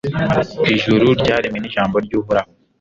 ijuru 0.73 1.05
ryaremwe 1.21 1.59
n'ijambo 1.59 1.95
ry'uhoraho 2.05 2.49